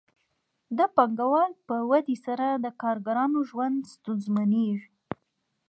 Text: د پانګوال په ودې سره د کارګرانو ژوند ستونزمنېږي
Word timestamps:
د 0.77 0.79
پانګوال 0.95 1.51
په 1.67 1.75
ودې 1.89 2.17
سره 2.25 2.47
د 2.63 2.65
کارګرانو 2.81 3.39
ژوند 3.49 3.77
ستونزمنېږي 3.93 4.89